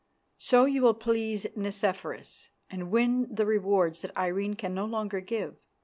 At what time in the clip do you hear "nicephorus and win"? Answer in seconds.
1.55-3.27